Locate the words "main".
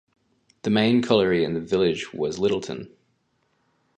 0.71-1.03